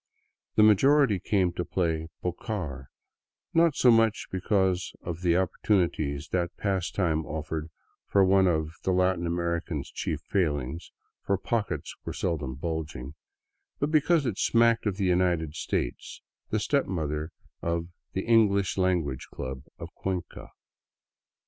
[0.55, 2.87] The majority came to play" pocar,"
[3.53, 7.69] not so much because of the opportunities that pastime offered
[8.07, 10.91] for one of the Latin American's chief failings—
[11.27, 13.13] for pockets were seldom bulging—
[13.79, 17.31] but because it smacked of the United States, the stepmother
[17.61, 20.49] of the" English Language Club" of Cuenca.